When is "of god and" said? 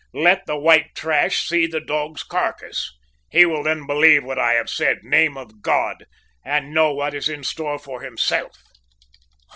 5.37-6.73